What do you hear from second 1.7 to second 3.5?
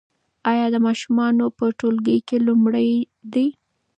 ټولګي کې لومړی دی؟